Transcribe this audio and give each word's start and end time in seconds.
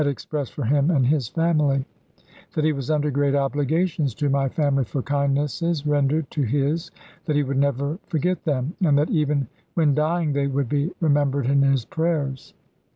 v. 0.03 0.07
expressed 0.09 0.51
for 0.55 0.63
him 0.65 0.89
and 0.89 1.05
his 1.05 1.27
family; 1.27 1.85
that 2.55 2.63
he 2.63 2.73
was 2.73 2.89
under 2.89 3.11
great 3.11 3.35
obligations 3.35 4.15
to 4.15 4.31
my 4.31 4.49
family 4.49 4.83
for 4.83 5.03
kindnesses 5.03 5.85
rendered 5.85 6.27
to 6.31 6.41
his, 6.41 6.89
that 7.25 7.35
he 7.35 7.43
would 7.43 7.59
never 7.59 7.99
forget 8.07 8.43
them, 8.43 8.73
and 8.83 8.97
that 8.97 9.11
even 9.11 9.45
when 9.75 9.93
dying 9.93 10.33
they 10.33 10.47
would 10.47 10.67
be 10.67 10.87
remem 11.03 11.27
Report, 11.27 11.45
bered 11.45 11.49
in 11.51 11.61
his 11.61 11.85
prayers. 11.85 12.55